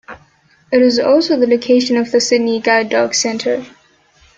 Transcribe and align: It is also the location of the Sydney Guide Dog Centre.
It 0.71 0.81
is 0.81 0.97
also 0.97 1.37
the 1.37 1.45
location 1.45 1.95
of 1.95 2.11
the 2.11 2.19
Sydney 2.19 2.59
Guide 2.59 2.89
Dog 2.89 3.13
Centre. 3.13 3.67